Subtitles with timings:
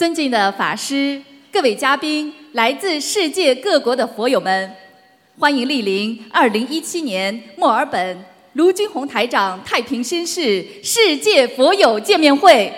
[0.00, 1.22] 尊敬的法师、
[1.52, 4.74] 各位嘉宾、来自世界各国的佛友们，
[5.38, 8.24] 欢迎莅临二零一七年墨尔本
[8.54, 12.72] 卢军宏台长太平绅士世界佛友见面会。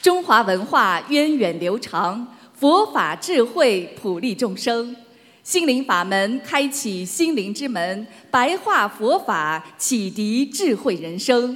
[0.00, 4.96] 中华文化源远流长，佛法智慧普利众生。
[5.42, 11.54] 心灵法门开启心灵之门，白话佛法启迪智慧人生。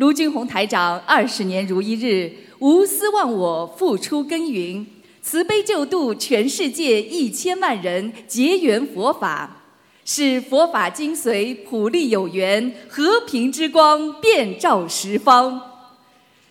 [0.00, 4.86] 卢俊宏台长二十年如一日，无私忘我，付出耕耘，
[5.20, 9.58] 慈悲救度全世界一千万人，结缘佛法，
[10.06, 15.60] 使佛法精髓普利有缘，和平之光遍照十方，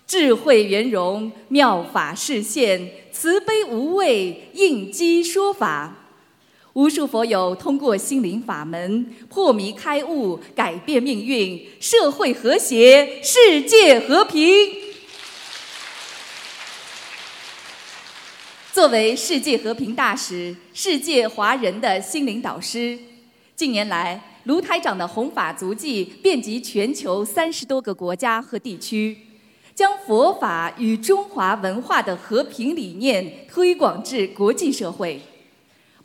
[0.06, 5.99] 智慧圆融，妙法示现，慈悲无畏，应机说法。
[6.80, 14.48] 无数佛友通过心灵法门破迷开悟，改变命运，社会和谐，世界和平。
[18.72, 22.98] 作为世界和平大使、世界华人的心灵导师，
[23.58, 29.18] 近年来卢台长的弘法足迹遍及全球三十多个国家和地区，
[29.76, 35.20] 将佛法与中华文化的和平理念推广至国际社会。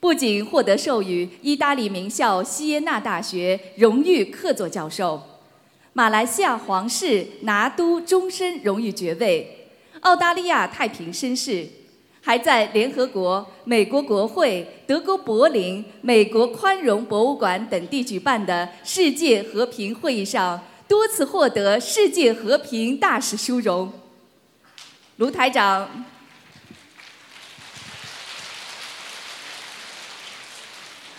[0.04, 5.18] 不仅获得授予意大利名校锡耶纳大学荣誉客座教授，
[5.94, 11.66] 马来西亚皇室拿督终身荣誉爵位，澳大利亚太平绅士，
[12.20, 23.90] 还在联合国、美国国会、德国柏林、美国宽容博物馆等地举办的世界和平会议上多次获得世界和平大使殊荣。
[25.16, 26.04] 卢台长。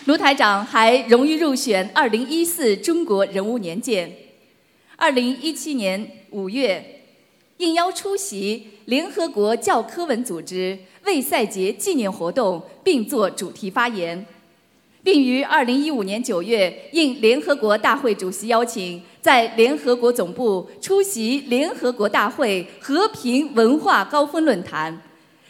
[0.06, 4.16] 卢台长还荣誉入选二零一四中国人物年鉴。
[4.96, 7.02] 二零一七年五月，
[7.58, 14.24] 应邀出席联合国教科文组织为赛节纪念活动，并作主题发言，
[15.02, 25.02] 并于二零一五年九月应联合国大会主席邀请，在联合国总部出席联合国大会和平文化高峰论坛。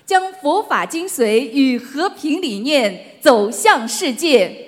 [0.06, 4.68] 将佛法精髓与和平理念走向世界。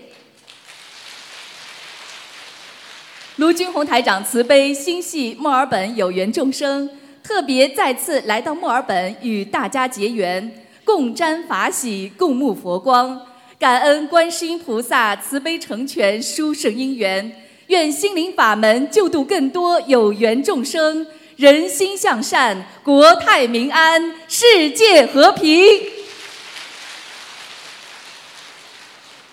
[3.36, 6.90] 卢军宏台长慈悲心系墨尔本有缘众生，
[7.24, 13.22] 特别再次来到墨尔本与大家结缘，共沾法喜，共沐佛光。
[13.60, 17.32] 感恩观世音菩萨慈悲成全殊胜因缘，
[17.68, 21.06] 愿心灵法门救度更多有缘众生。
[21.38, 25.54] 人心向善，国泰民安，世界和平。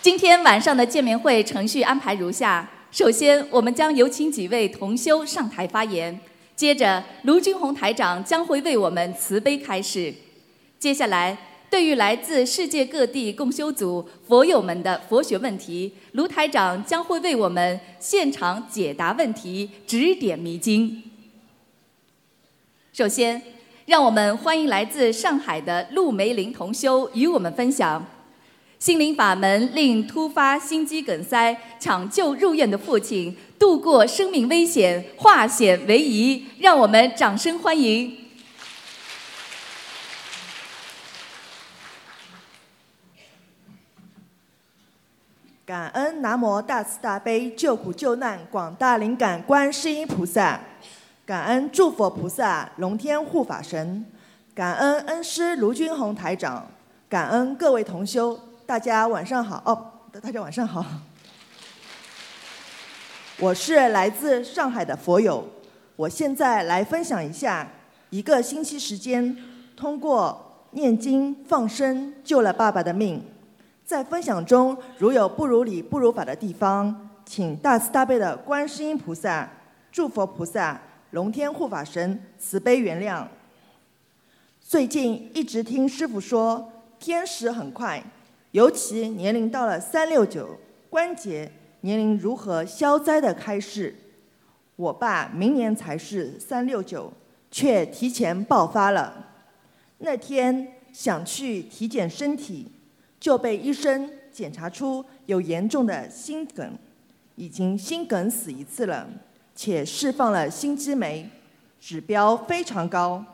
[0.03, 6.15] 今天晚上的见面会程序安排如下：首先，我们将有请几位同修上台发言；
[6.55, 10.13] 接着，卢军宏台长将会为我们慈悲开示；
[10.79, 11.35] 接下来，
[11.71, 21.03] 对于来自世界各地共修组佛友们的佛学问题，卢台长将会为我们现场解答问题，指点迷津。
[22.95, 23.43] 首先，
[23.87, 28.07] 让我们欢迎来自上海的陆梅林同修与我们分享
[28.79, 36.47] 心灵法门，令突发心肌梗塞抢救入院的父亲度过生命危险，化险为夷。
[36.61, 38.17] 让我们掌声欢迎！
[45.67, 50.61] 感恩南无大慈大悲救苦救难广大灵感观世音菩萨。
[51.27, 54.05] 感恩诸佛菩萨、龙天护法神，
[54.55, 56.67] 感恩恩师卢军宏台长，
[57.09, 59.91] 感恩各位同修，大家晚上好哦，
[60.21, 60.85] 大家晚上好。
[63.39, 65.49] 我是来自上海的佛友，
[65.97, 67.67] 我现在来分享一下
[68.11, 69.35] 一个星期时间，
[69.75, 73.25] 通过念经放生救了爸爸的命。
[73.87, 79.49] 在分享中如有不如理、不如法的地方，请大慈大悲的观世音菩萨、
[79.91, 80.79] 诸佛菩萨。
[81.15, 83.25] 龙天护法神慈悲原谅。
[84.61, 88.03] 最近一直听师傅说，天时很快，
[88.51, 90.59] 尤其年龄到了三六九，
[90.91, 91.49] 关节
[91.83, 93.95] 年龄如何消灾的开示。
[94.75, 97.13] 我爸明年才是三六九，
[97.49, 99.37] 却提前爆发了。
[99.99, 102.73] 那天想去体检身体，
[103.21, 106.77] 就被医生检查出有严重的心梗，
[107.37, 109.09] 已经心梗死一次了。
[109.55, 111.29] 且释放了心肌酶，
[111.81, 113.25] 指标非常高，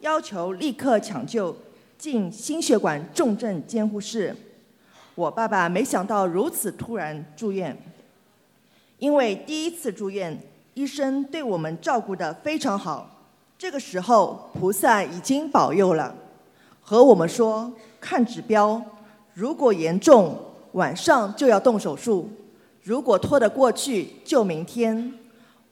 [0.00, 1.56] 要求立刻抢救
[1.96, 4.36] 进心血管重症监护室。
[5.14, 7.76] 我爸爸没想到如此突然住院，
[8.98, 10.38] 因为第一次住院
[10.74, 13.08] 医生对我们照顾得非常好。
[13.58, 16.14] 这个时候，菩萨已经保佑了，
[16.80, 18.82] 和我们说看指标，
[19.34, 20.36] 如果严重，
[20.72, 22.26] 晚上就要动手术；
[22.82, 25.12] 如果拖得过去，就明天。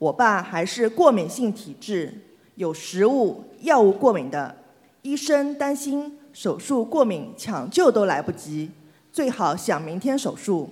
[0.00, 2.10] 我爸还是过敏性体质，
[2.54, 4.56] 有食物、药物过敏的，
[5.02, 8.70] 医生担心手术过敏，抢救都来不及，
[9.12, 10.70] 最好想明天手术。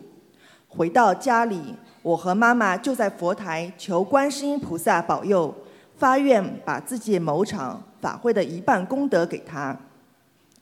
[0.66, 5.54] 回到家里，我和妈妈就在佛台求观世音菩萨保佑。
[5.98, 9.76] 发愿把自己某场法会的一半功德给他，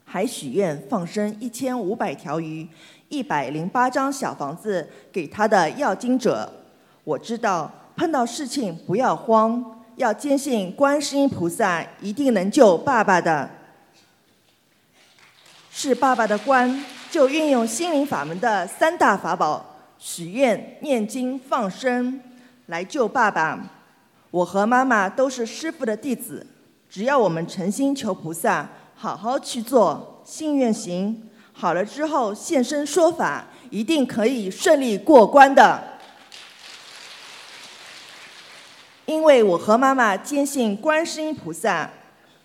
[0.02, 2.66] 还许愿放生一千五百条鱼、
[3.10, 6.50] 一百零八张小房子给他的要经者。
[7.04, 13.48] 我知道碰到事情不要慌，要坚信观世音菩萨一定能救爸爸的。
[15.70, 19.64] 是爸爸的关，就运用心灵法门的三大法宝：
[19.98, 22.20] 许愿、念经、放生，
[22.66, 23.58] 来救爸爸。
[24.30, 26.46] 我和妈妈都是师父的弟子，
[26.90, 35.95] 只要我们诚心求菩萨，好好去做，信愿行，好了之后现身说法，一定可以顺利过关的。
[39.06, 41.88] 因为我和妈妈坚信观世音菩萨，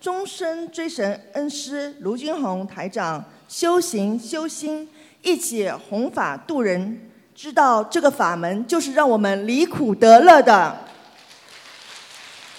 [0.00, 4.88] 终身追神恩师卢军宏台长修行修心，
[5.22, 10.78] 一起弘法度人，知道这个法门就是让我们离苦得乐的。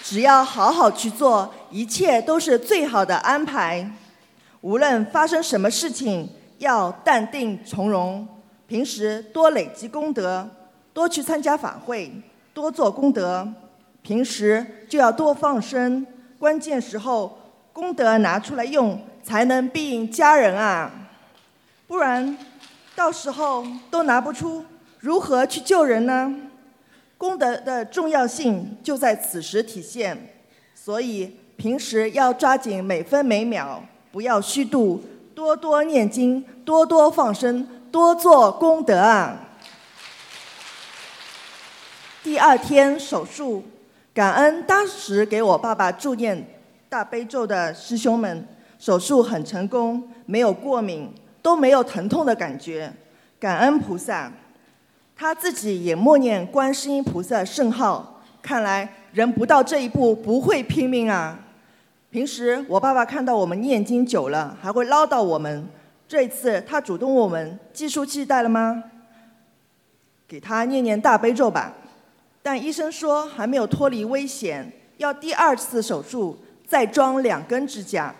[0.02, 3.90] 只要好好去做，一切都是最好的安排。
[4.60, 6.28] 无论发生什么事情，
[6.58, 8.28] 要淡定从容。
[8.66, 10.46] 平时多累积功德，
[10.92, 12.12] 多去参加法会，
[12.52, 13.50] 多做功德。
[14.04, 16.06] 平时就要多放生，
[16.38, 17.38] 关键时候
[17.72, 20.90] 功德拿出来用，才能庇荫家人啊！
[21.86, 22.36] 不然，
[22.94, 24.62] 到时候都拿不出，
[25.00, 26.36] 如何去救人呢？
[27.16, 30.34] 功德的重要性就在此时体现，
[30.74, 35.02] 所以平时要抓紧每分每秒，不要虚度，
[35.34, 39.38] 多多念经，多多放生，多做功德啊！
[42.22, 43.64] 第二天手术，
[44.14, 46.46] 感恩当时给我爸爸助念
[46.88, 48.46] 大悲咒的师兄们，
[48.78, 51.12] 手术很成功，没有过敏，
[51.42, 52.92] 都没有疼痛的感觉，
[53.40, 54.30] 感恩菩萨。
[55.16, 61.36] 他自己也默念观世音菩萨圣号，看来人不到这一步不会拼命啊。
[62.10, 65.66] 平时我爸爸看到我们念经久了，还会唠叨我们。
[66.06, 68.84] 这一次他主动问我们计数器带了吗？
[70.28, 71.72] 给他念念大悲咒吧。
[72.44, 76.38] 但医生说还没有脱离危险，要第二次手术
[76.68, 78.14] 再装两根支架。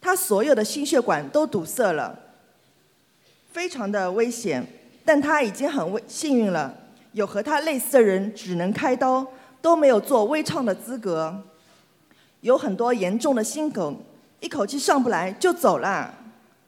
[0.00, 2.18] 他所有的心血管都堵塞了，
[3.52, 4.66] 非常的危险。
[5.04, 6.74] 但他已经很危幸运了，
[7.12, 9.26] 有和他类似的人只能开刀，
[9.60, 11.42] 都没有做微创的资格。
[12.40, 13.98] 有很多严重的心梗，
[14.40, 16.14] 一口气上不来就走了。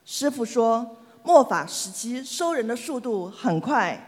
[0.05, 3.99] 师傅说，末法时期收人的速度很快，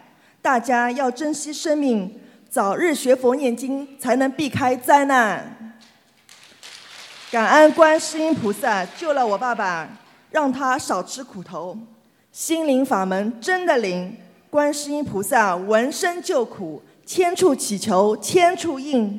[0.42, 2.20] 大家要珍惜生命，
[2.54, 5.74] 早日学佛念经，才能避开灾难。
[7.28, 9.88] 感恩观世音菩萨救了我爸爸，
[10.30, 11.76] 让他少吃苦头。
[12.30, 14.16] 心灵法门真的灵。
[14.50, 19.18] 观世音菩萨闻声救苦，千处祈求千处应。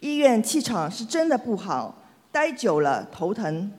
[0.00, 2.02] 医院气场是真的不好，
[2.32, 3.70] 待久了头疼。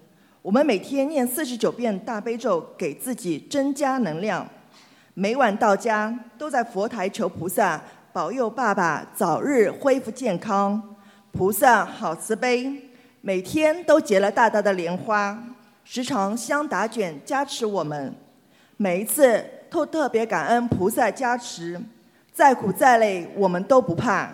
[0.44, 4.48] 我们每天念四十九遍大悲咒，给自己增加能量。
[5.16, 7.82] 每晚到家都在佛台求菩萨
[8.18, 10.82] 保佑爸爸早日恢复健康。
[11.32, 12.74] 菩萨好慈悲，
[13.22, 15.38] 每天都结了大大的莲花，
[15.84, 18.12] 时常香打卷加持我们。
[18.78, 19.46] 每一次。
[19.70, 21.80] 都特别感恩菩萨加持，
[22.34, 24.30] 再苦再累我们都不怕，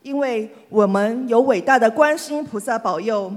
[0.00, 3.30] 因为我们有伟大的观世音菩萨保佑，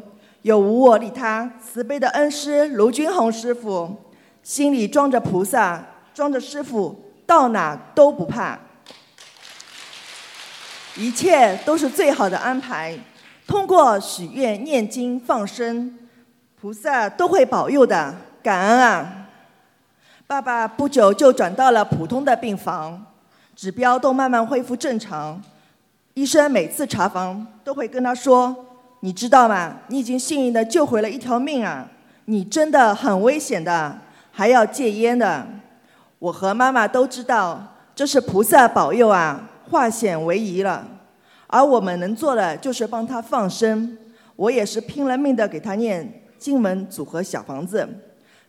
[0.43, 3.93] 有无我利他慈悲的恩师卢军宏师傅，
[4.41, 8.57] 心里装着菩萨，装着师傅，到哪都不怕，
[10.95, 12.97] 一切都是最好的安排。
[13.45, 15.97] 通过许愿、念经、放生，
[16.59, 19.27] 菩萨都会保佑的，感恩啊！
[20.25, 23.05] 爸爸不久就转到了普通的病房，
[23.55, 25.39] 指标都慢慢恢复正常。
[26.15, 28.55] 医生每次查房都会跟他说
[29.01, 29.77] ：“你知道吗？
[29.89, 31.87] 你已经幸运的救回了一条命啊！
[32.25, 33.99] 你真的很危险的，
[34.31, 35.45] 还要戒烟的。”
[36.17, 40.87] 我和妈妈都知道，这是菩萨保佑啊，化险为夷了。
[41.47, 43.97] 而我们能做的就是帮他放生。
[44.35, 47.87] 我也是拼了命的给他念经文组合小房子。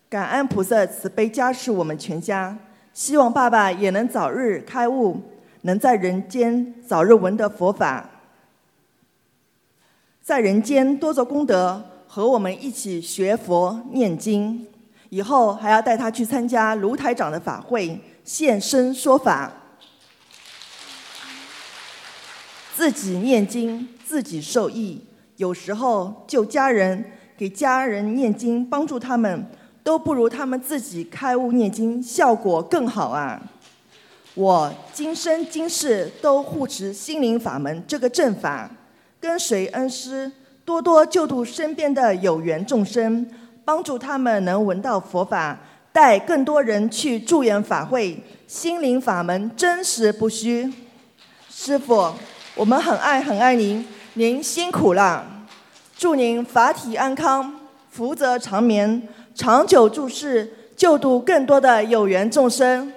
[0.09, 2.57] 感恩菩萨慈悲加持我们全家，
[2.93, 5.21] 希望爸爸也能早日开悟，
[5.63, 8.09] 能在人间早日闻得佛法，
[10.23, 14.67] 在人间多做功德，和我们一起学佛念经。
[15.11, 19.53] 以后还要带他去参加卢台长的法会，现身说法，
[22.77, 25.01] 自己念经，自己受益。
[25.39, 27.03] 有时候救家人，
[27.35, 29.47] 给家人念经，帮助他们，
[29.83, 33.41] 都不如他们自己开悟念经效果更好啊！
[34.35, 38.71] 我今生今世都护持心灵法门这个正法，
[39.19, 40.31] 跟随恩师，
[40.63, 43.27] 多多救度身边的有缘众生，
[43.65, 45.59] 帮助他们能闻到佛法，
[45.95, 48.23] 带更多人去助缘法会。
[48.47, 50.71] 心灵法门真实不虚，
[51.49, 52.13] 师傅，
[52.57, 53.87] 我们很爱很爱您。
[54.15, 55.27] 您辛苦了，
[55.95, 57.55] 祝您法体安康，
[57.91, 62.91] 福泽长眠，长久住世，救度更多的有缘众生。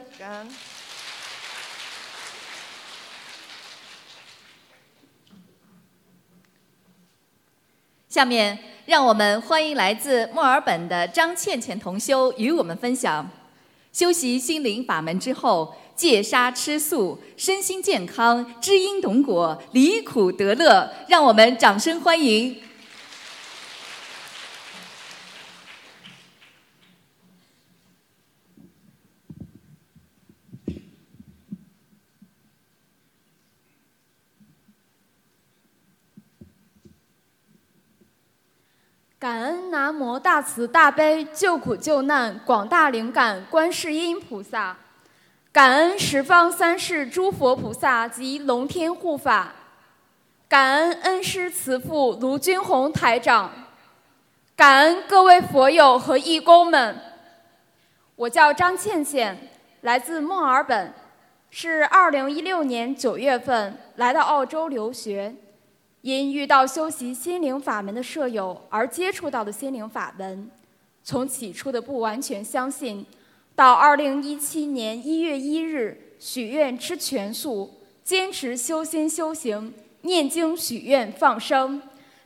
[8.07, 13.29] 下面，让我们欢迎来自墨尔本的张倩倩同修与我们分享：
[13.91, 15.75] 修习心灵法门之后。
[15.99, 20.89] 戒杀吃素，身心健康，知因懂果，离苦得乐。
[21.09, 22.61] 让我们掌声欢迎！
[39.19, 44.77] 感恩南无大慈大悲救苦救难广大灵感观世音菩萨。
[45.59, 49.53] 感恩十方三世诸佛菩萨及龙天护法，
[50.47, 53.51] 感恩恩师慈父卢军宏台长，
[54.55, 56.97] 感恩各位佛友和义工们。
[58.15, 59.49] 我叫张倩倩，
[59.81, 60.93] 来自墨尔本，
[61.49, 65.35] 是2016年9月份来到澳洲留学，
[65.99, 70.49] 因遇到修习心灵法门的舍友而接触到的心灵法门，
[71.03, 73.05] 从起初的不完全相信。
[73.59, 77.69] 到二零一七年一月一日许愿吃全素，
[78.05, 79.73] 坚持修心修行、
[80.03, 81.81] 念经许愿放生、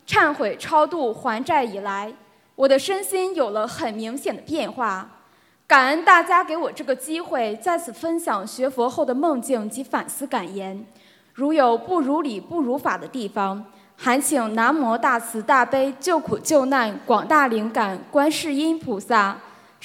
[0.05, 2.13] 忏悔超度还债以来，
[2.53, 5.23] 我的身心有了很明显的变化。
[5.65, 10.85] 感恩大家给我这个机会，在此分享学佛后的梦境及反思感言。
[11.33, 19.35] 如有不如理、不如法的地方，还请南无大慈大悲救苦救难广大灵感观世音菩萨。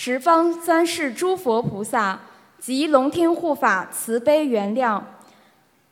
[0.00, 2.20] 十方三世诸佛菩萨
[2.60, 5.02] 及龙天护法慈悲原谅。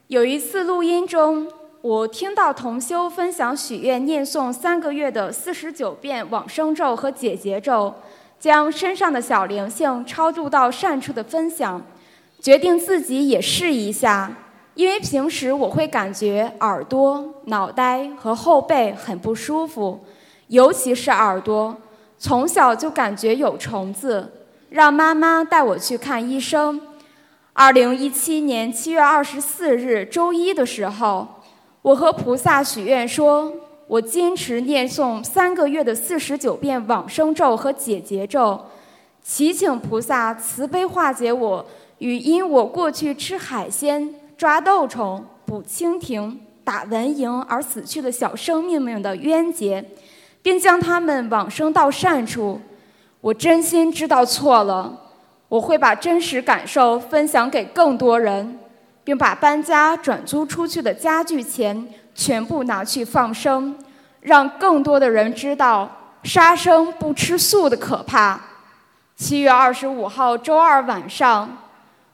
[0.06, 1.48] 有一次录音中，
[1.82, 7.92] 我听到同修分享许愿念诵三个月的四十九遍往生咒和解结咒，
[8.38, 11.82] 将身上的小灵性超度到善处的分享，
[12.38, 14.32] 决定自己也试一下。
[14.76, 19.98] 因为平时我会感觉耳朵、脑袋和后背很不舒服，
[20.46, 21.76] 尤其是耳朵。
[22.18, 24.32] 从小就感觉有虫子，
[24.70, 26.80] 让妈妈带我去看医生。
[27.52, 31.26] 二零一七年七月二十四日周一的时候，
[31.82, 33.52] 我和菩萨许愿说，
[33.86, 38.60] 我坚持念诵三个月的四十九遍往生咒和解结咒，
[39.22, 41.66] 祈请菩萨慈悲化解我
[41.98, 49.84] 与因我过去吃海鲜、抓豆虫、捕蜻蜓、打蚊蝇而死去的小生命们的冤结。
[50.46, 52.60] 并将他们往生到善处。
[53.20, 54.96] 我真心知道错了，
[55.48, 58.56] 我会把真实感受分享给更多人，
[59.02, 63.76] 并把搬家转租出去的家具钱全部拿去放生，
[64.20, 65.90] 让更多的人知道
[66.22, 68.40] 杀生不吃素的可怕。
[69.16, 71.58] 七月二十五号周二晚上，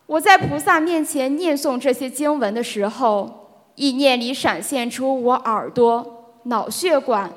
[0.06, 7.30] 我在菩萨面前念诵这些经文的时候，意念里闪现出我耳朵、脑血管。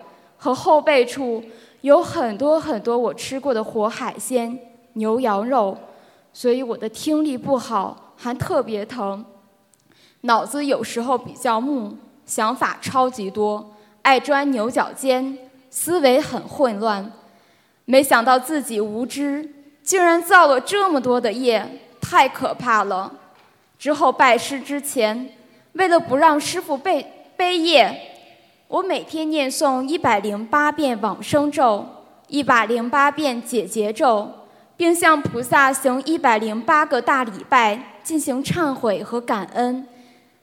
[0.45, 1.43] 和后背处
[1.81, 4.55] 有很多很多我吃过的活海鲜、
[4.93, 5.75] 牛羊肉，
[6.31, 9.25] 所以我的听力不好，还特别疼。
[10.21, 11.97] 脑子有时候比较木，
[12.27, 13.73] 想法超级多，
[14.03, 15.35] 爱钻牛角尖，
[15.71, 17.11] 思维很混乱。
[17.85, 21.67] 没想到自己无知，竟然造了这么多的业，
[21.99, 23.11] 太可怕了。
[23.79, 25.33] 之后拜师之前，
[25.73, 28.11] 为了不让师傅背背业。
[28.67, 31.85] 我每天念诵一百零八遍往生咒，
[32.27, 34.29] 一百零八遍解结咒，
[34.75, 39.87] 并向菩萨行一百零八个大礼拜，进行忏悔和感恩。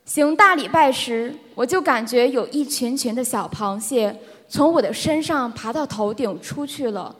[0.04, 4.16] 行大礼拜时，我就感觉有一群群的小螃蟹
[4.48, 7.14] 从我的身上爬到头顶出去了。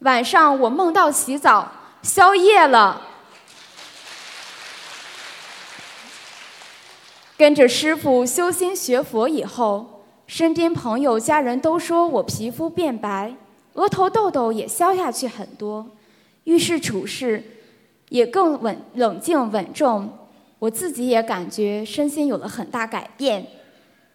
[0.00, 1.70] 晚上我梦到洗澡
[2.02, 3.00] 宵夜了。
[7.36, 9.91] 跟着师傅修心学佛以后，
[10.32, 13.34] 身边朋友、家人都说我皮肤变白，
[13.74, 15.86] 额头痘痘也消下去很多，
[16.44, 17.44] 遇事处事
[18.08, 20.08] 也更稳、冷静、稳重。
[20.58, 23.46] 我自己也感觉身心有了很大改变。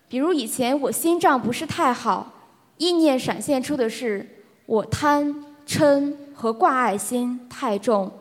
[0.10, 2.34] 比如以前我心脏不是太好，
[2.78, 4.28] 意念闪现出的是
[4.66, 8.12] 我贪嗔和挂爱心太重。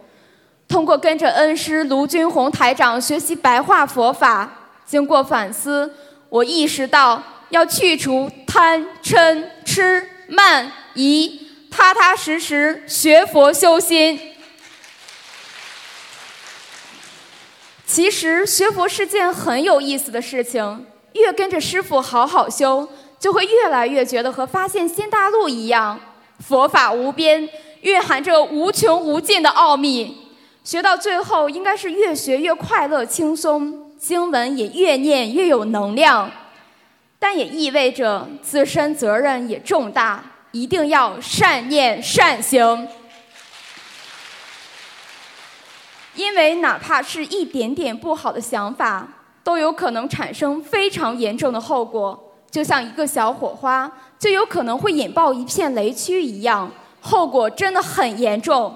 [0.69, 4.53] 通过跟着恩师卢军宏台长学习白话佛法，
[4.85, 5.91] 经过反思，
[6.29, 14.21] 我意识到要去除贪嗔痴慢疑，踏踏实实学佛修心。
[17.87, 22.89] 其实学佛是件很有意思的事情，越跟着师傅好好修，
[23.19, 25.99] 就会越来越觉得和发现新大陆一样，
[26.47, 27.49] 佛法无边，
[27.83, 30.27] 蕴含着无穷无尽的奥秘。
[30.65, 36.29] 学到最后，应该是越学越快乐轻松，经文也越念越有能量，
[37.19, 42.89] 但也意味着自身责任也重大，一定要善念善行。
[46.15, 49.07] 因为哪怕是一点点不好的想法，
[49.45, 56.71] 都有可能产生非常严重的后果，就像一个小火花，就有可能会引爆一片雷区一样，
[57.01, 58.75] 后果真的很严重。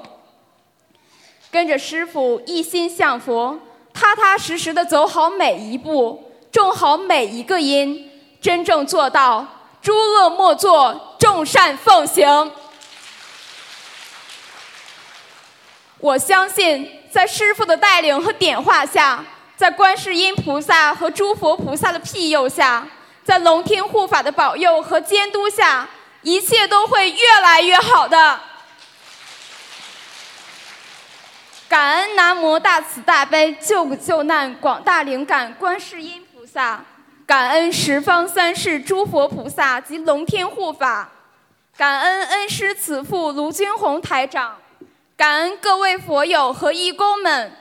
[1.50, 3.58] 跟着师傅一心向佛，
[3.94, 8.09] 踏踏实实的走好每一步，种好每一个因，
[8.40, 9.46] 真正做到
[9.82, 12.52] 诸恶莫作，众善奉行。
[15.98, 19.22] 我相信，在师傅的带领和点化下，
[19.56, 22.86] 在观世音菩萨和诸佛菩萨的庇佑下，
[23.22, 25.86] 在龙天护法的保佑和监督下，
[26.22, 28.40] 一切都会越来越好的。
[31.68, 36.82] 感恩南无大慈大悲救苦救难广大灵感观世音菩萨，
[37.30, 41.12] 感恩十方三世诸佛菩萨及龙天护法，
[41.76, 44.58] 感恩恩师慈父卢军宏台长，
[45.16, 47.52] 感恩各位佛友和义工们。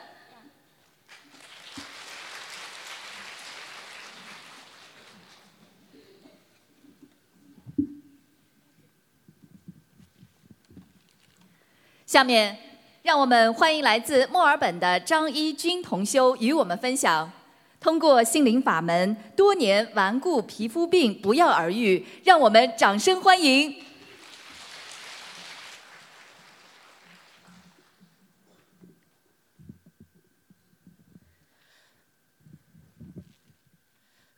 [12.08, 12.58] 下面。
[13.02, 17.32] 让我们欢迎来自墨尔本的张一军同修与我们分享：
[17.80, 22.06] 通过心灵法门，多年顽固皮肤病不药而愈。
[22.24, 23.74] 让我们掌声欢迎！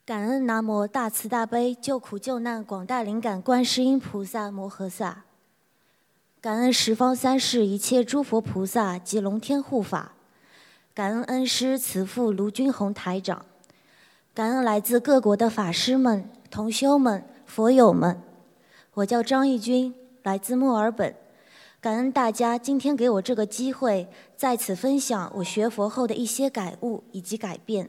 [0.04, 5.24] 感恩南无大慈大悲救苦救难广大灵感观世音菩萨摩诃萨。
[6.40, 10.12] 感恩十方三世一切诸佛菩萨及龙天护法，
[10.94, 13.46] 感恩恩师慈父卢军宏台长，
[14.34, 18.20] 感恩来自各国的法师们、同修们、佛友们。
[18.92, 21.14] 我叫张义军，来自墨尔本。
[21.80, 27.88] 感恩大家今天给我这个机会，在此分享我学佛后的一些感悟以及改变。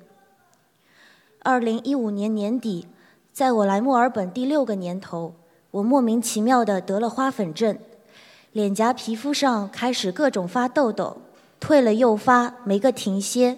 [1.39, 2.87] 二零一五年年底，
[3.33, 5.35] 在我来墨尔本第六个年头，
[5.71, 7.77] 我莫名其妙的得了花粉症。
[8.53, 11.17] 脸颊皮肤上开始各种发痘痘，
[11.63, 13.57] 退了又发，没个停歇。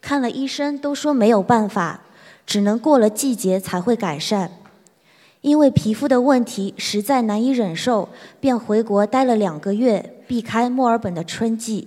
[0.00, 2.00] 看了医生都说没有办法，
[2.44, 4.50] 只能过了季节才会改善。
[5.42, 8.08] 因为皮肤的问题实在难以忍受，
[8.40, 11.86] 便回国待了两个月，避开墨尔本的春季。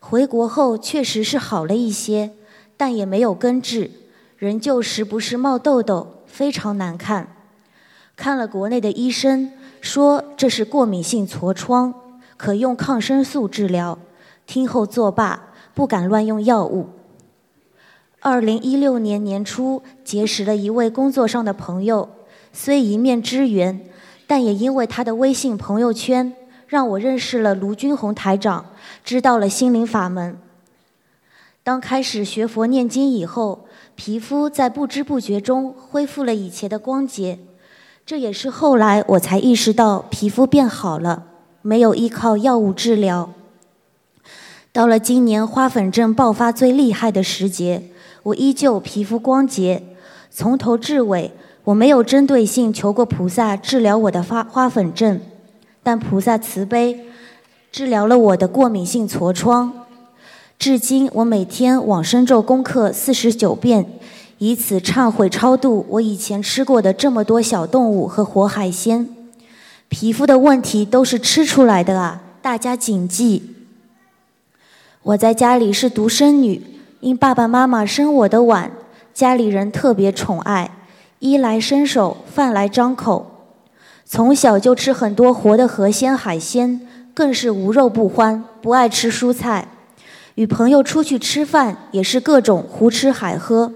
[0.00, 2.32] 回国后确实是好了一些，
[2.76, 3.90] 但也没有根治，
[4.36, 7.34] 仍旧时不时冒痘痘，非常难看。
[8.14, 9.50] 看了国内的医生。
[9.80, 11.94] 说这是过敏性痤疮，
[12.36, 13.96] 可用抗生素治疗。
[14.48, 16.88] 听后作罢，不敢乱用药物。
[18.20, 22.08] 二零一六年年初结识了一位工作上的朋友，
[22.50, 23.78] 虽一面之缘，
[24.26, 26.32] 但也因为他的微信朋友圈，
[26.66, 28.64] 让我认识了卢军红台长，
[29.04, 30.38] 知道了心灵法门。
[31.62, 37.38] 当开始学佛念经以后，皮肤在不知不觉中恢复了以前的光洁。
[38.06, 41.24] 这也是后来我才意识到皮肤变好了，
[41.60, 43.34] 没有依靠药物治疗。
[44.72, 47.82] 到了今年花粉症爆发最厉害的时节，
[48.22, 49.82] 我依旧皮肤光洁。
[50.30, 51.32] 从头至尾，
[51.64, 55.20] 我没有针对性求过菩萨治疗我的花花粉症，
[55.82, 57.06] 但菩萨慈悲，
[57.72, 59.72] 治疗了我的过敏性痤疮。
[60.58, 63.86] 至今，我每天往生咒功课四十九遍。
[64.38, 69.08] 以此忏悔超度我以前吃过的这么多小动物和活海鲜，
[69.88, 72.22] 皮肤的问题都是吃出来的啊！
[72.40, 73.57] 大家谨记。
[75.02, 76.60] 我在家里是独生女，
[77.00, 78.72] 因爸爸妈妈生我的晚，
[79.14, 80.70] 家里人特别宠爱，
[81.20, 83.54] 衣来伸手，饭来张口，
[84.04, 86.80] 从小就吃很多活的河鲜海鲜，
[87.14, 89.68] 更是无肉不欢，不爱吃蔬菜。
[90.34, 93.72] 与朋友出去吃饭也是各种胡吃海喝，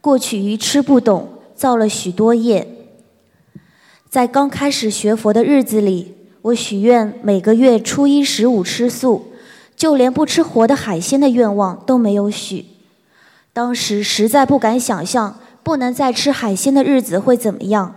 [0.00, 2.68] 过去愚痴不懂，造了许多业。
[4.10, 9.29] 在刚开始学佛的日子里，我许愿每个月初一十五吃素，
[9.80, 12.66] 就连不吃活的海鲜的愿望都没有许。
[13.54, 17.94] 当时实在不敢想象不能再吃海鲜的日子会怎么样，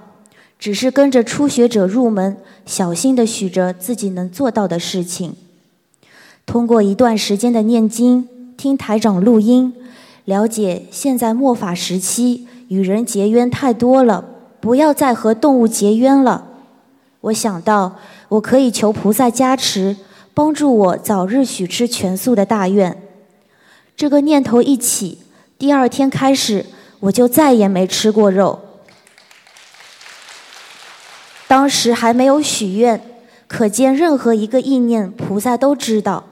[0.58, 5.36] 只是跟着初学者入门，小心的许着自己能做到的事情。
[6.46, 9.74] 通过一段时间的念经，听台长录音，
[10.24, 14.24] 了解现在末法时期与人结冤太多了，
[14.62, 16.46] 不要再和动物结冤了。
[17.20, 17.98] 我想到
[18.30, 19.98] 我可以求菩萨加持，
[20.34, 23.02] 帮助我早日许吃全素的大愿。
[23.96, 25.20] 这个念头一起，
[25.58, 26.66] 第二天开始
[27.02, 28.60] 我就再也没吃过肉。
[31.48, 33.00] 当时还没有许愿，
[33.48, 36.24] 可见任何一个意念，菩萨都知道。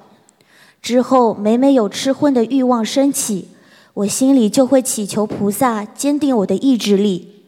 [0.82, 3.50] 之后，每每有吃荤的欲望升起，
[3.94, 7.44] 我心里就会祈求菩萨坚定我的意志力。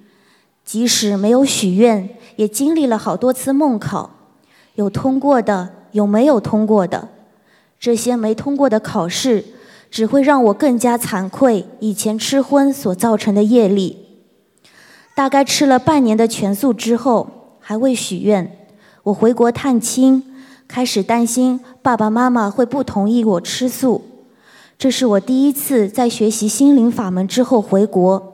[0.64, 4.12] 即使没有许愿，也经历了好多次梦考，
[4.76, 7.08] 有通过的，有没有通过的。
[7.80, 9.46] 这些没通过的考试，
[9.90, 13.98] 只会让我更加惭愧以前吃荤所造成的业力。
[15.16, 18.68] 大概吃了半年的全素之后，还未许愿，
[19.04, 20.24] 我回国探亲。
[20.66, 24.02] 开始担心爸爸妈妈会不同意我吃素，
[24.78, 28.34] 这是我第一次在学习心灵法门之后回国。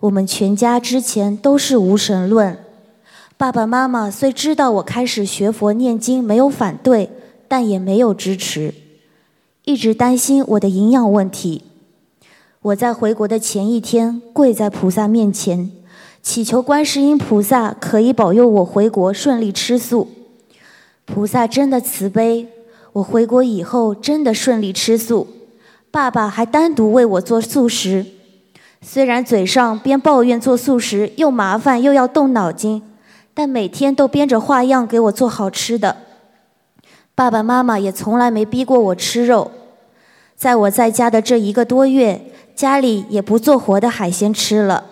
[0.00, 2.56] 我们全家之前都是无神论，
[3.38, 7.10] 爸爸妈妈虽知道我开始学佛念经没有反对，
[7.46, 8.72] 但也没有支持，
[9.66, 11.62] 一直担心我的营养问题。
[12.62, 15.70] 我在回国的前一天跪在菩萨面前，
[16.22, 20.08] 祈求观世音菩萨可以保佑我回国顺利吃素。
[21.04, 22.48] 菩萨真的慈悲，
[22.94, 25.26] 我回国以后真的顺利吃素，
[25.90, 28.06] 爸爸还单独为我做素食。
[28.80, 32.82] 虽然嘴上边抱怨做素食又麻烦又要动脑筋，
[33.38, 35.94] 但每天都编着花样给我做好吃的。
[37.14, 39.52] 爸爸妈妈也从来没逼过我吃肉。
[40.34, 44.86] 在我在家的这一个多月，家里也不做活的海鲜吃了。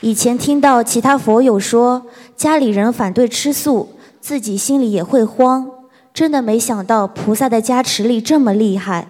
[0.00, 5.68] 以前听到其他佛友说家里人反对吃素，自己心里也会慌。
[6.14, 9.08] 真的没想到菩萨的加持力这么厉害。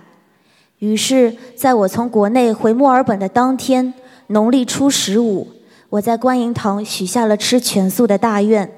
[0.78, 3.92] 于是，在我从国内回墨尔本的当天，
[4.28, 5.48] 农历初十五，
[5.90, 8.72] 我在观音堂许下了吃全素的大愿，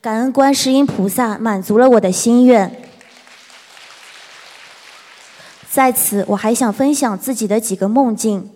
[0.00, 2.74] 感恩观世音菩萨满足了我的心愿。
[5.70, 8.50] 在此，我还想分享自己的几个梦境。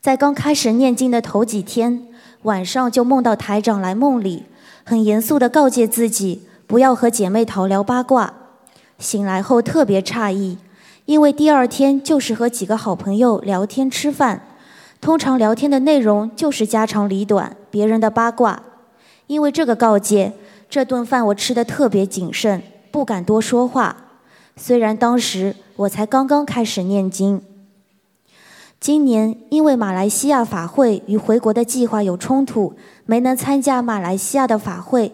[0.00, 2.06] 在刚开始念经的头几天。
[2.44, 4.44] 晚上就梦到台长来梦里，
[4.82, 8.32] 很严肃地告诫自己不要和姐妹淘聊八卦。
[8.98, 10.56] 醒来后特别诧异，
[11.04, 14.49] 因为第二天就是和几个好朋友聊天吃饭，
[15.00, 18.62] 通常聊天的内容就是家长里短、别人的八卦。
[19.26, 20.32] 因为这个告诫，
[20.68, 23.96] 这顿饭我吃的特别谨慎，不敢多说话。
[24.56, 27.42] 虽然当时我才刚刚开始念经。
[28.78, 32.74] 今年因为马来西亚法会与回国的计划有冲突，
[33.06, 35.12] 没能参加马来西亚的法会，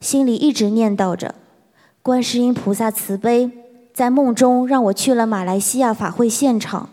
[0.00, 1.34] 心里一直念叨着，
[2.02, 3.50] 观世音菩萨慈悲，
[3.94, 6.88] 在梦中让我去了马来西亚法会现场，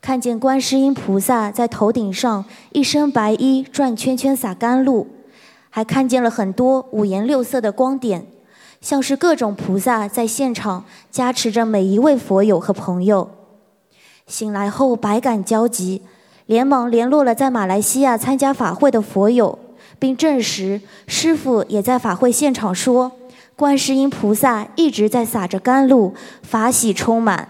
[0.00, 5.06] 看见观世音菩萨在头顶上一身白衣转圈圈洒甘露，
[5.70, 8.26] 还看见了很多五颜六色的光点，
[8.80, 13.30] 像是各种菩萨在现场加持着每一位佛友和朋友。
[14.26, 16.02] 醒来后百感交集，
[16.46, 19.58] 连忙联络了在马来西亚参加法会的佛友，
[19.98, 23.10] 并证实师傅也在法会现场说，
[23.56, 27.48] 观世音菩萨一直在洒着甘露，法喜充满。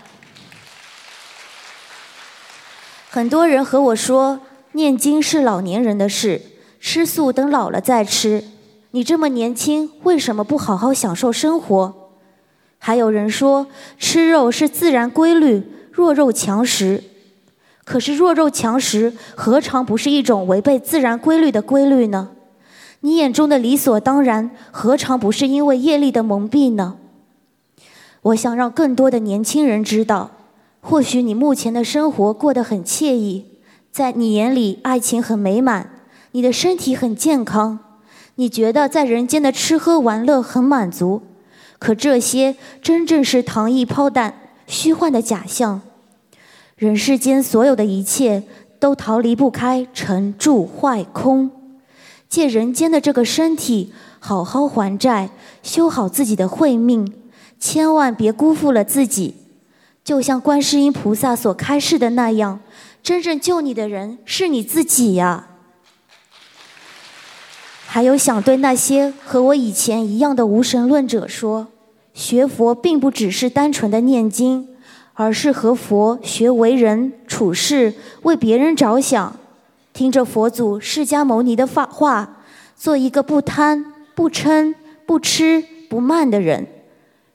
[3.11, 4.41] 很多人和我说，
[4.73, 6.43] 念经是老年人的事，
[6.79, 8.45] 吃素等老了再吃。
[8.91, 11.95] 你这么年轻，为什么不好好享受生活？
[12.79, 13.67] 还有人说，
[13.99, 15.63] 吃肉是自然规律。
[15.91, 17.03] 弱肉强食，
[17.85, 22.29] 可是弱肉强食何尝不是一种违背自然规律的规律呢？
[23.01, 26.99] 你眼中的理所当然，何尝不是因为业力的蒙蔽呢？
[28.23, 30.31] 我想让更多的年轻人知道，
[30.89, 33.45] 或许你目前的生活过得很惬意，
[33.93, 35.91] 在你眼里爱情很美满，
[36.33, 37.79] 你的身体很健康，
[38.37, 41.21] 你觉得在人间的吃喝玩乐很满足，
[41.79, 44.33] 可这些真正是糖衣炮弹、
[44.67, 45.83] 虚幻的假象。
[46.75, 48.45] 人世间所有的一切
[48.81, 51.51] 都逃离不开成住坏空。
[52.31, 55.29] 借人间的这个身体，好好还债，
[55.63, 57.13] 修好自己的慧命，
[57.61, 59.35] 千万别辜负了自己。
[60.09, 62.61] 就像观世音菩萨所开示的那样，
[63.03, 65.49] 真正救你的人是你自己呀。
[67.85, 71.67] 还有想对那些和我以前一样的无神论者说：
[72.15, 74.69] 学佛并不只是单纯的念经，
[75.13, 77.93] 而是和佛学为人处事，
[78.23, 79.37] 为别人着想。
[79.93, 82.39] 听着佛祖释迦牟尼的法话，
[82.75, 86.67] 做一个不贪、不嗔、不吃、不慢的人，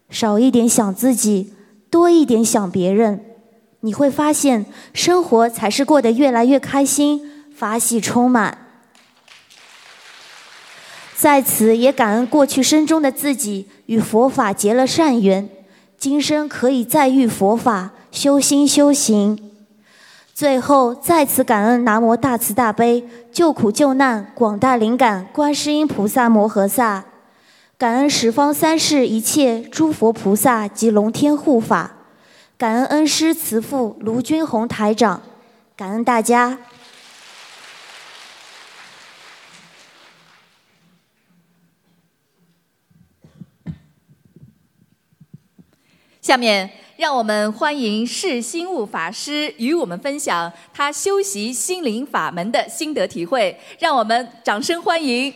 [0.10, 1.54] 少一点想自己，
[1.94, 3.24] 多一点想别人，
[3.82, 8.58] 你会发现生活才是过得越来越开心、法喜充满。
[11.16, 15.48] 在此也感恩过去生中的自己与佛法结了善缘，
[16.00, 19.52] 今生可以再遇佛法，修心修行。
[20.34, 27.06] 最后，再次感恩南无大慈大悲救苦救难广大灵感观世音菩萨摩诃萨，
[27.78, 31.98] 感恩十方三世一切诸佛菩萨及龙天护法，
[32.58, 35.22] 感恩恩师慈父卢军宏台长，
[35.76, 36.60] 感恩大家。
[46.22, 46.72] 下面。
[46.96, 53.60] 让我们欢迎释心悟法师与我们分享他修习心灵法门的心得体会。
[53.80, 55.34] 让我们掌声欢迎。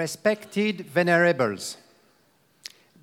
[0.00, 1.76] Respected venerables,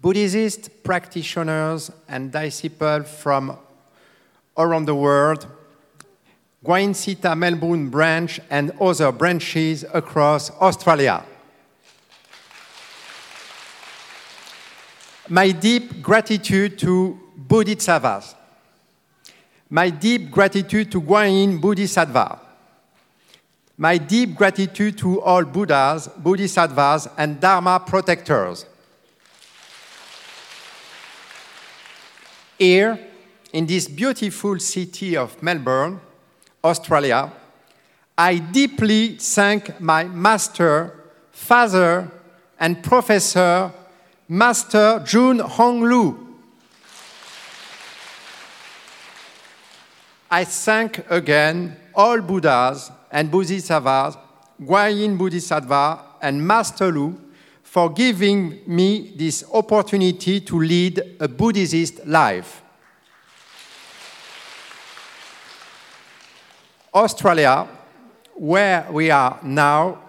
[0.01, 3.55] Buddhist practitioners and disciples from
[4.57, 5.45] around the world,
[6.65, 11.23] Guainsita Melbourne branch and other branches across Australia.
[15.29, 18.33] My deep gratitude to Bodhisattvas.
[19.69, 22.46] My deep gratitude to Guanyin Bodhisattva.
[23.79, 28.65] My deep gratitude to all Buddhas, Bodhisattvas, and Dharma protectors.
[32.57, 32.99] Here,
[33.53, 35.99] in this beautiful city of Melbourne,
[36.63, 37.31] Australia,
[38.17, 40.91] I deeply thank my master,
[41.31, 42.11] father,
[42.59, 43.71] and professor,
[44.27, 46.35] Master Jun Hong Lu.
[50.31, 54.17] I thank again all Buddhas and Bodhisattvas,
[54.61, 57.19] Guanyin Bodhisattva, and Master Lu
[57.63, 62.63] for giving me this opportunity to lead a Buddhist life.
[66.93, 67.67] Australia,
[68.33, 69.99] where we are now,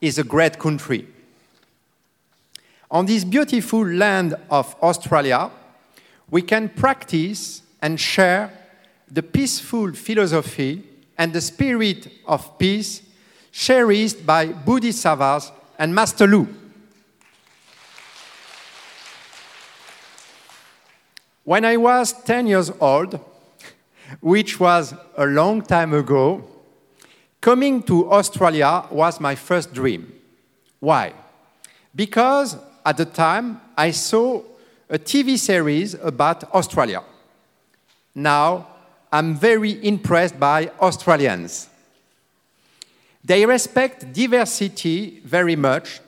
[0.00, 1.06] is a great country.
[2.90, 5.50] On this beautiful land of Australia,
[6.30, 8.52] we can practice and share
[9.10, 10.82] the peaceful philosophy
[11.18, 13.02] and the spirit of peace
[13.52, 16.46] cherished by Bodhisattvas and Master Lu.
[21.44, 23.20] When I was 10 years old,
[24.20, 26.44] which was a long time ago,
[27.40, 30.12] coming to Australia was my first dream.
[30.80, 31.12] Why?
[31.94, 34.42] Because at the time I saw
[34.90, 37.02] a TV series about Australia.
[38.14, 38.66] Now
[39.16, 41.70] I'm very impressed by Australians.
[43.24, 46.00] They respect diversity very much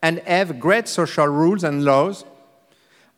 [0.00, 2.24] and have great social rules and laws.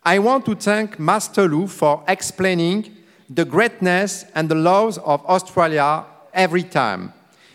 [0.02, 2.96] I want to thank Master Lu for explaining
[3.30, 6.04] the greatness and the laws of Australia
[6.34, 7.12] every time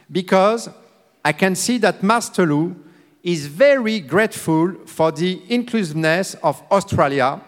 [0.09, 0.69] because
[1.25, 2.73] I can see that Master Lu
[3.21, 7.41] is very grateful for the inclusiveness of Australia.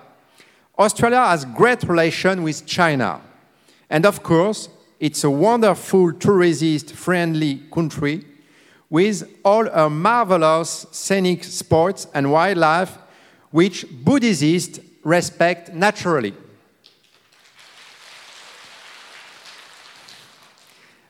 [0.77, 3.21] Australia has great relation with China.
[3.93, 8.25] And of course, it's a wonderful tourist friendly country
[8.89, 12.97] with all our marvelous scenic sports and wildlife
[13.51, 16.33] which Buddhists respect naturally.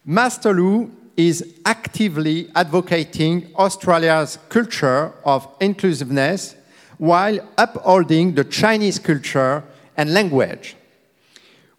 [0.04, 6.56] Master Lu is actively advocating Australia's culture of inclusiveness
[6.98, 9.63] while upholding the Chinese culture
[9.96, 10.76] and language.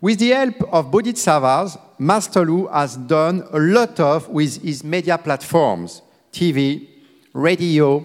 [0.04, 5.16] With the help of Bodhisattvas, Master Lu has done a lot of with his media
[5.16, 6.86] platforms TV,
[7.32, 8.04] radio,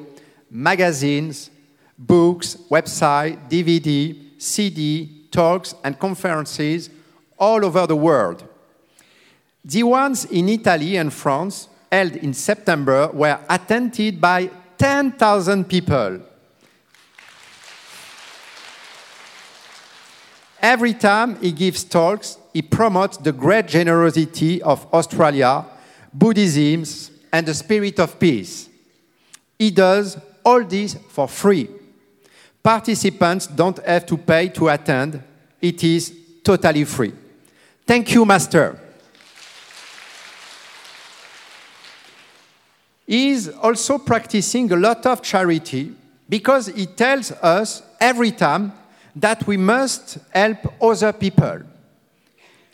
[0.49, 1.49] magazines,
[1.97, 6.89] books, website, DVD, CD, talks, and conferences
[7.37, 8.47] all over the world.
[9.65, 16.21] The ones in Italy and France, held in September, were attended by 10,000 people.
[20.61, 25.65] Every time he gives talks, he promotes the great generosity of Australia,
[26.13, 26.83] Buddhism,
[27.31, 28.69] and the spirit of peace.
[29.57, 31.69] He does all this for free.
[32.61, 35.23] Participants don't have to pay to attend,
[35.61, 37.13] it is totally free.
[37.85, 38.79] Thank you, Master.
[43.07, 45.93] He is also practicing a lot of charity
[46.27, 48.71] because he tells us every time
[49.15, 51.61] that we must help other people.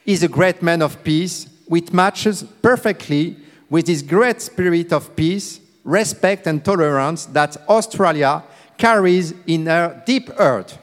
[0.03, 3.37] He's a great man of peace, which matches perfectly
[3.69, 8.43] with his great spirit of peace, respect, and tolerance that Australia
[8.77, 10.77] carries in her deep earth.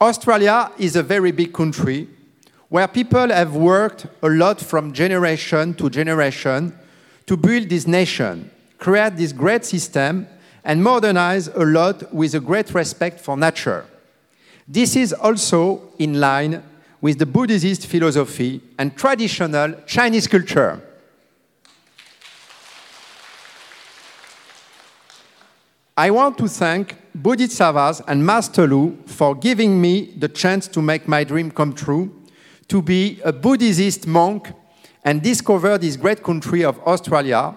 [0.00, 2.08] Australia is a very big country
[2.68, 6.76] where people have worked a lot from generation to generation
[7.26, 10.26] to build this nation, create this great system,
[10.64, 13.84] and modernize a lot with a great respect for nature.
[14.68, 16.62] This is also in line
[17.00, 20.80] with the Buddhist philosophy and traditional Chinese culture.
[25.96, 31.08] I want to thank Bodhisattvas and Master Lu for giving me the chance to make
[31.08, 32.12] my dream come true,
[32.68, 34.52] to be a Buddhist monk
[35.04, 37.54] and discover this great country of Australia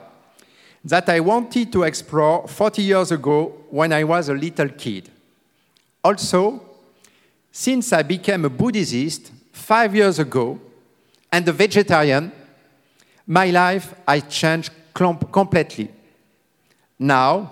[0.85, 5.09] that I wanted to explore 40 years ago when I was a little kid.
[6.03, 6.68] Also,
[7.51, 10.59] since I became a Buddhist five years ago
[11.31, 12.31] and a vegetarian,
[13.25, 15.89] my life has changed completely.
[16.97, 17.51] Now,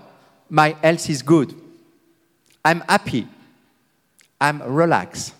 [0.50, 1.54] my health is good.
[2.64, 3.28] I'm happy.
[4.40, 5.34] I'm relaxed.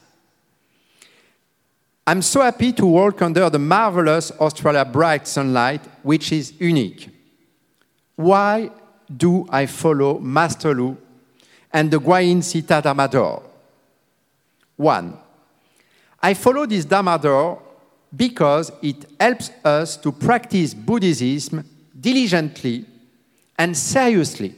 [2.06, 7.10] I'm so happy to walk under the marvelous Australia bright sunlight, which is unique.
[8.16, 8.72] Why
[9.16, 10.98] do I follow Master Lu
[11.74, 13.44] and the Guayin Sita Dharmador?
[14.78, 15.18] One,
[16.22, 17.62] I follow this Dharmador
[18.16, 21.66] because it helps us to practice Buddhism
[22.00, 22.86] diligently
[23.58, 24.56] and seriously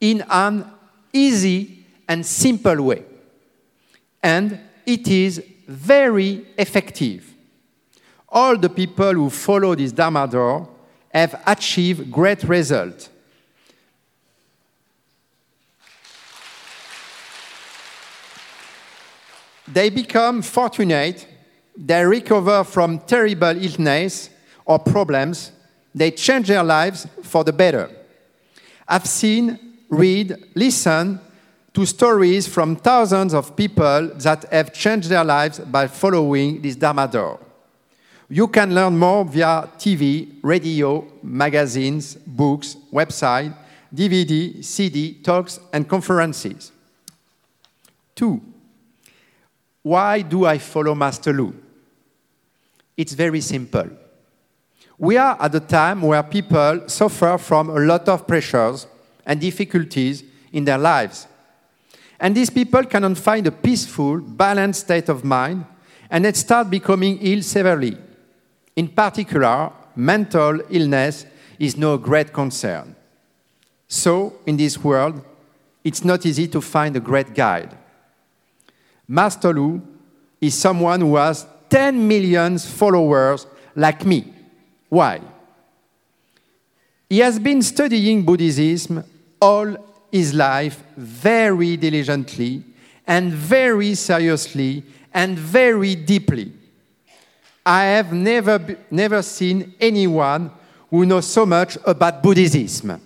[0.00, 0.70] in an
[1.12, 3.04] easy and simple way.
[4.22, 7.32] And it is very effective.
[8.28, 10.68] All the people who follow this Dharmador
[11.12, 13.08] have achieved great results.
[19.72, 21.26] They become fortunate,
[21.76, 24.28] they recover from terrible illness
[24.64, 25.52] or problems,
[25.94, 27.90] they change their lives for the better.
[28.86, 29.58] I've seen,
[29.88, 31.20] read, listen
[31.72, 37.38] to stories from thousands of people that have changed their lives by following this Dharmador.
[38.28, 43.54] You can learn more via TV, radio, magazines, books, website,
[43.94, 46.72] DVD, CD, talks, and conferences.
[48.14, 48.40] Two,
[49.82, 51.54] why do I follow Master Lu?
[52.96, 53.88] It's very simple.
[54.98, 58.86] We are at a time where people suffer from a lot of pressures
[59.26, 61.26] and difficulties in their lives.
[62.20, 65.64] And these people cannot find a peaceful, balanced state of mind,
[66.08, 67.96] and they start becoming ill severely.
[68.76, 71.26] In particular, mental illness
[71.58, 72.94] is no great concern.
[73.88, 75.20] So, in this world,
[75.82, 77.76] it's not easy to find a great guide.
[79.12, 79.82] Master Lu
[80.40, 83.46] is someone who has 10 million followers
[83.76, 84.32] like me.
[84.88, 85.20] Why?
[87.10, 89.04] He has been studying Buddhism
[89.38, 89.76] all
[90.10, 92.64] his life very diligently
[93.06, 96.50] and very seriously and very deeply.
[97.66, 100.50] I have never, never seen anyone
[100.88, 102.98] who knows so much about Buddhism.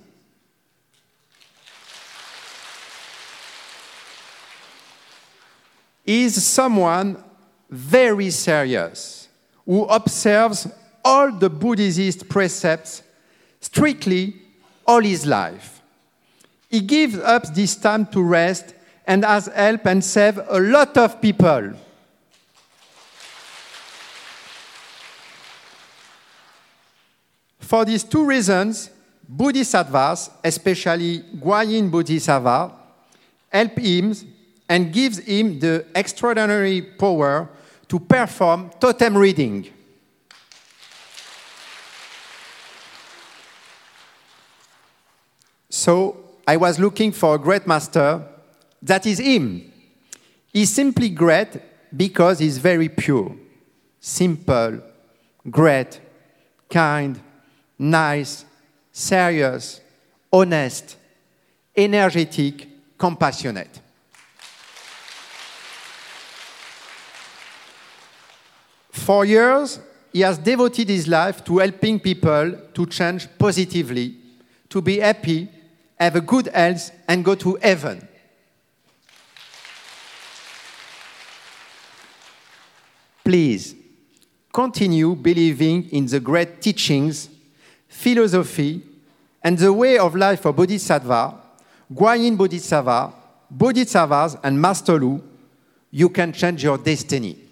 [6.06, 7.22] Is someone
[7.68, 9.28] very serious
[9.64, 10.68] who observes
[11.04, 13.02] all the Buddhist precepts
[13.60, 14.36] strictly
[14.86, 15.76] all his life
[16.68, 18.74] he gives up this time to rest
[19.06, 21.72] and has helped and saved a lot of people.
[27.60, 28.90] For these two reasons,
[29.28, 32.72] Buddhist Bodhisattvas, especially Guanyin Bodhisattva,
[33.50, 34.14] help him
[34.68, 37.48] and gives him the extraordinary power
[37.88, 39.68] to perform totem reading.
[45.68, 48.26] So I was looking for a great master.
[48.82, 49.72] That is him.
[50.52, 51.60] He's simply great
[51.94, 53.36] because he's very pure,
[54.00, 54.80] simple,
[55.50, 56.00] great,
[56.70, 57.20] kind,
[57.78, 58.44] nice,
[58.90, 59.80] serious,
[60.32, 60.96] honest,
[61.76, 63.80] energetic, compassionate.
[69.06, 69.78] For years,
[70.12, 74.16] he has devoted his life to helping people to change positively,
[74.68, 75.48] to be happy,
[75.96, 78.08] have a good health, and go to heaven.
[83.24, 83.76] Please
[84.52, 87.28] continue believing in the great teachings,
[87.86, 88.82] philosophy,
[89.40, 91.32] and the way of life of Bodhisattva,
[91.94, 93.12] Guanyin Bodhisattva,
[93.52, 95.22] Bodhisattvas, and Master Lu.
[95.92, 97.45] You can change your destiny.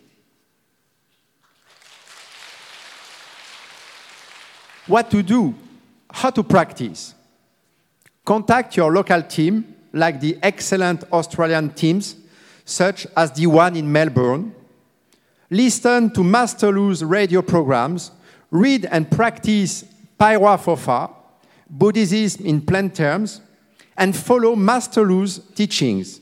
[4.87, 5.55] What to do?
[6.11, 7.15] How to practice?
[8.25, 12.17] Contact your local team, like the excellent Australian teams,
[12.67, 14.55] such as the one in Melbourne.
[15.51, 18.11] Listen to Master Lu's radio programs.
[18.51, 19.85] Read and practice
[20.21, 21.11] Paira Fofa,
[21.69, 23.41] Buddhism in plain terms,
[23.97, 26.21] and follow Master Lu's teachings.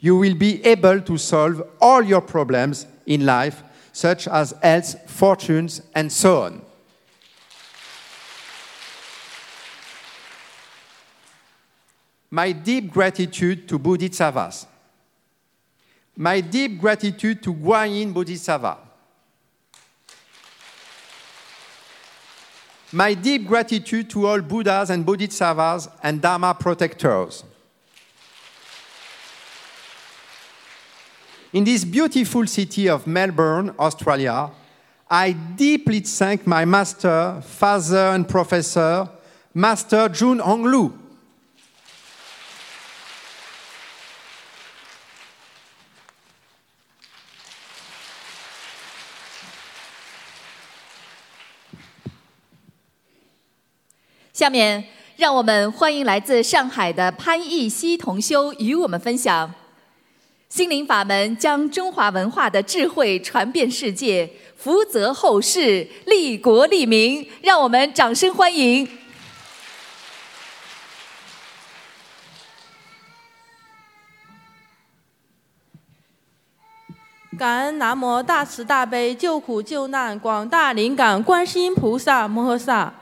[0.00, 5.82] You will be able to solve all your problems in life, such as health, fortunes,
[5.94, 6.62] and so on.
[12.30, 14.66] My deep gratitude to Bodhisattvas.
[16.16, 18.78] My deep gratitude to Guanyin Bodhisattva.
[22.92, 27.42] My deep gratitude to all Buddhas and Bodhisattvas and Dharma protectors.
[31.52, 34.50] In this beautiful city of Melbourne, Australia,
[35.10, 39.08] I deeply thank my master, father, and professor,
[39.52, 40.96] Master Jun Honglu.
[54.40, 54.82] “下面，
[55.18, 59.52] 让我们欢迎来自上海的潘艺熙同修与我们分享。
[60.48, 64.26] 心灵法门将中华文化的智慧传遍世界，
[64.56, 67.28] 福泽后世，利国利民。
[67.42, 68.88] 让我们掌声欢迎！
[77.38, 82.94] 感恩南无大慈大悲救苦救难广大灵感观世音菩萨摩诃萨，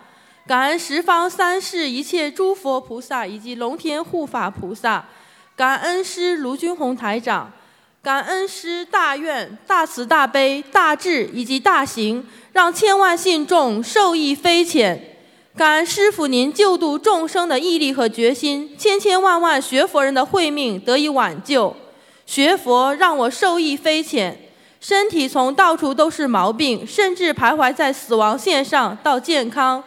[0.48, 5.04] 感恩十方三世一切诸佛菩萨以及龙天护法菩萨，
[5.54, 7.52] 感恩师卢军宏台长，
[8.02, 15.18] 感恩师大愿大慈大悲大智以及大行，让千万信众受益匪浅。
[15.54, 21.76] 感恩师傅您救度众生的毅力和决心，千千万万学佛人的慧命得以挽救。
[22.24, 24.40] 学佛让我受益匪浅，
[24.80, 29.82] 身体从到处都是毛病，甚至徘徊在死亡线上到健康；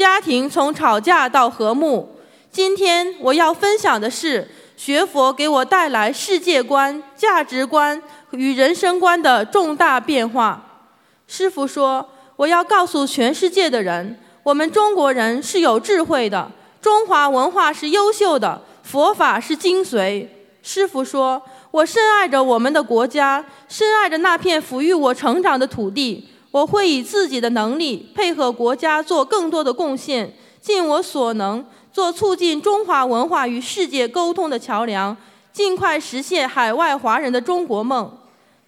[0.00, 2.16] 家庭从吵架到和睦。
[2.50, 10.86] 今天我要分享的是学佛给我带来世界观、价值观与人生观的重大变化。
[11.26, 20.26] 师父说，我要告诉全世界的人，我们中国人是有智慧的，中华文化是优秀的，佛法是精髓。
[20.62, 21.42] 师父说。
[21.72, 26.28] 我深爱着我们的国家，深爱着那片抚育我成长的土地。
[26.50, 35.16] 我会以自己的能力配合国家做更多的贡献，尽我所能做促进中华文化与世界沟通的桥梁，
[35.52, 38.18] 尽快实现海外华人的中国梦。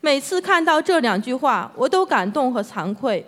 [0.01, 3.27] 每次看到这两句话，我都感动和惭愧。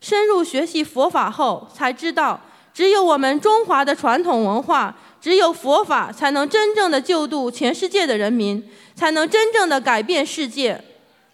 [0.00, 2.40] 深入学习佛法后，才知道，
[2.74, 8.62] 只有我们中华的传统文化，只有佛法，才能真正的救度全世界的人民。
[8.94, 10.78] 才能真正的改变世界。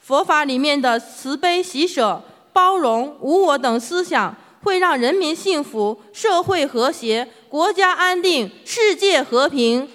[0.00, 2.22] 佛法里面的慈悲喜舍、
[2.58, 4.34] 包容、无我等思想，
[4.64, 9.88] 会让人民幸福、社会和谐、国家安定、世界和平。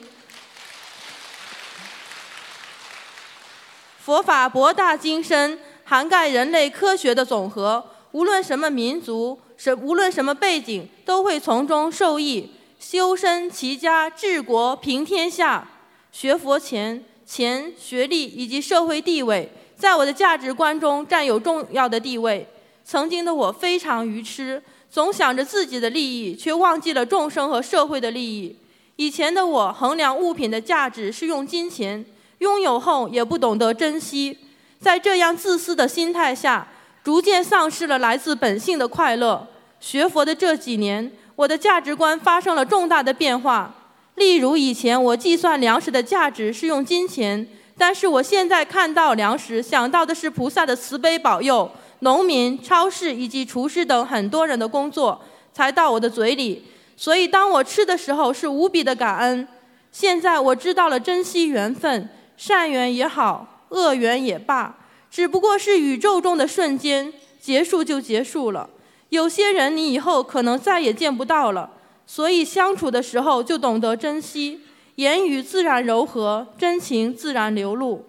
[4.00, 12.50] 佛法博大精深，涵盖人类科学的总和，无论什么民族、什无论什么背景，都会从中受益。
[12.80, 15.68] 修身齐家治国平天下。
[16.14, 17.04] 学佛前。
[17.26, 22.48] 钱、学历以及社会地位，在我的价值观中占有重要的地位。
[22.86, 28.56] 曾经的我非常愚痴，总想着自己的利益，却忘记了众生和社会的利益。
[28.98, 32.06] 以前的我衡量物品的价值是用金钱，
[32.40, 34.38] 拥有后也不懂得珍惜。
[34.80, 36.68] 在这样自私的心态下，
[37.04, 39.48] 逐渐丧失了来自本性的快乐。
[39.80, 43.74] 学佛的这几年，我的价值观发生了重大的变化。
[44.16, 47.48] 例如，以前我计算粮食的价值是用金钱，
[47.78, 51.70] 但是我现在看到粮食，想到的是菩萨的慈悲保佑，
[52.00, 55.22] 农民、超市以及厨师等很多人的工作，
[55.52, 56.64] 才到我的嘴里。
[56.96, 59.48] 所以当我吃的时候，是无比的感恩。
[59.92, 64.76] 现在我知道了珍惜缘分，善缘也好，恶缘也罢，
[65.10, 68.70] 只不过是宇宙中的瞬间，结束就结束了。
[69.10, 71.70] 有些人你以后可能再也见不到了，
[72.08, 74.62] 所以相处的时候就懂得珍惜，
[74.96, 78.06] 言语自然柔和，真情自然流露。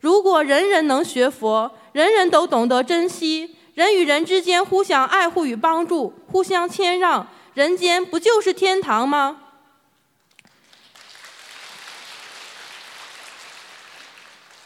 [0.00, 9.42] 如果人人能学佛，人人都懂得珍惜，人与人之间互相爱护与帮助，互相谦让，人间不就是天堂吗？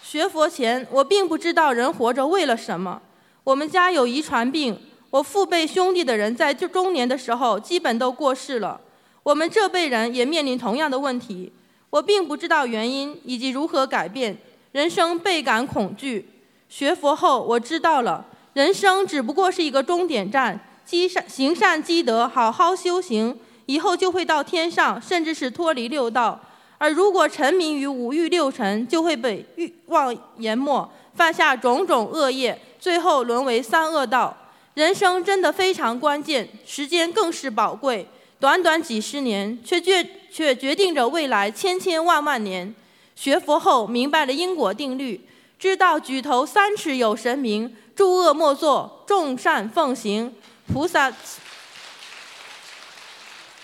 [0.02, 3.00] 学佛前，我并不知道人活着为了什么。
[3.44, 8.78] 我们家有遗传病，我父辈兄弟的人在中年的时候基本都过世了，
[9.22, 11.50] 我们这辈人也面临同样的问题。
[11.92, 14.34] 我并不知道原因以及如何改变。
[14.72, 16.26] 人生倍感恐惧。
[16.70, 18.24] 学佛后，我知道了，
[18.54, 26.40] 人生只不过是一个终点站，积善行善积德，好好修行，以后就会到天上，甚至是脱离六道。
[26.78, 34.34] 而如果沉迷于五欲六尘，就会被欲望淹没，犯下种种恶业，最后沦为三恶道。
[34.72, 38.08] 人生真的非常关键，时间更是宝贵，
[38.42, 42.74] 短短几十年，却决却决定着未来千千万万年。
[43.14, 45.20] 学佛后明白了因果定律，
[45.60, 50.34] 知道举头三尺有神明，诸恶莫作，众善奉行。
[50.72, 51.12] 菩萨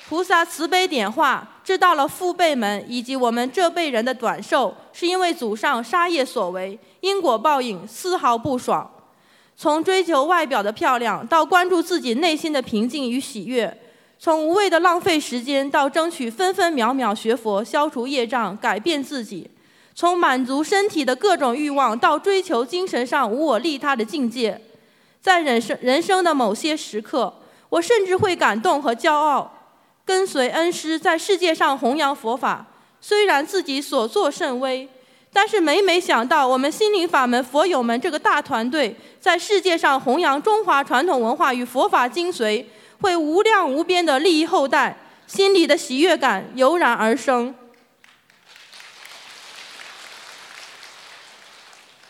[0.08, 8.88] 菩萨慈悲点化，知道了父辈们以及我们这辈人的短寿，是因为祖上杀业所为，因果报应丝毫不爽。
[9.56, 13.76] 从追求外表的漂亮，到关注自己内心的平静与喜悦。
[14.20, 19.48] 从无谓的浪费时间到争取分分秒秒学佛消除业障改变自己，
[19.94, 24.60] 从满足身体的各种欲望到追求精神上无我利他的境界，
[25.20, 27.32] 在人生人生的某些时刻，
[27.68, 29.52] 我甚至会感动和骄傲，
[30.04, 32.66] 跟随恩师在世界上弘扬佛法。
[33.00, 34.88] 虽然自己所作甚微，
[35.32, 42.64] 但是每每想到我们心灵法门佛友们这个大团队在世界上弘扬中华传统文化与佛法精髓。
[43.00, 47.54] 会无量无边的利益后代，心里的喜悦感油然而生。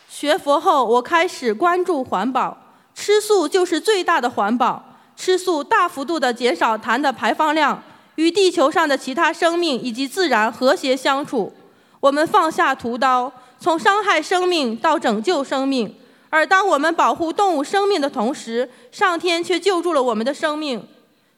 [0.08, 2.58] 学佛后，我开始关注环保，
[2.94, 4.84] 吃素就是最大的环保。
[5.16, 7.82] 吃素大幅度的减少碳的排放量，
[8.14, 11.52] 与地球上的其他生命以及自然和谐相处。
[12.00, 15.94] 我们放下屠刀，从伤害生命到拯救生命。
[16.30, 20.86] 而当我们保护动物生命的同时，上天却救助了我们的生命。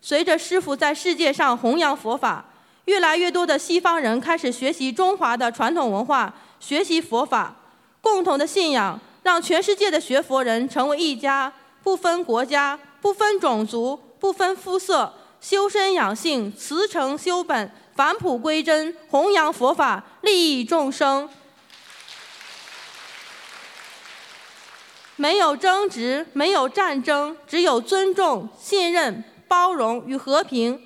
[0.01, 2.45] 随着师父在世界上弘扬佛法，
[2.87, 7.55] 越来越多的西方人开始学习中华的传统文化，学习佛法。
[8.01, 21.29] 共同的信仰让全世界的学佛人成为一家，不分国家，不分种族，不分肤色，修身养性，慈诚修本，返璞归真，弘扬佛法，利益众生。
[25.21, 30.81] 没有争执，没有战争，只有尊重、信任、包容与和平。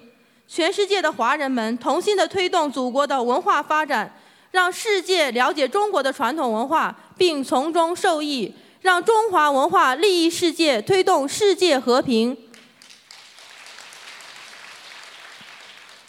[0.49, 4.13] 全世界的华人们同心的推动祖国的文化发展，
[4.51, 12.37] 让世界了解中国的传统文化，并从中受益，让中华文化利益世界，推动世界和平。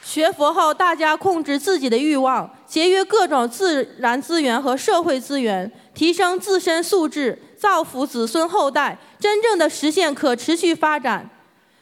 [0.04, 7.40] 学佛后，大家控制自己的欲望，节约各种自然资源和社会资源，提升自身素质。
[7.58, 11.30] 造福子孙后代，真正的实现可持续发展。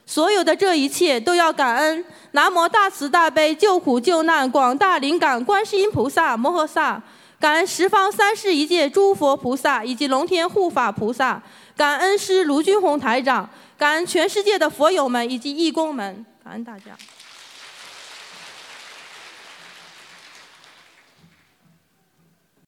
[0.05, 7.01] 所有的这一切都要感恩南无大慈大悲救苦救难广大灵感观世音菩萨摩诃萨，
[7.39, 11.41] 感恩十方三世一切诸佛菩萨以及龙天护法菩萨，
[11.78, 16.91] 感恩师卢军宏台长，感恩全世界的佛友们以及义工们，感恩大家。